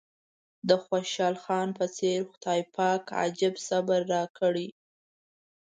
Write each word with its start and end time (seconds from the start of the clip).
د 0.69 0.71
خوشحال 0.85 1.35
خان 1.43 1.67
په 1.79 1.85
څېر 1.97 2.19
خدای 2.31 2.61
پاک 2.75 3.03
عجيب 3.21 3.55
صبر 3.67 3.99
راکړی. 4.13 4.67